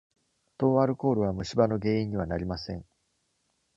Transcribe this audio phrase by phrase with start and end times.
[0.57, 2.83] 糖アルコールは虫歯の原因にはなりません。